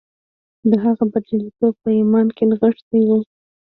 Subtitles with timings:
[0.69, 3.09] د هغه برياليتوب په ايمان کې نغښتی و.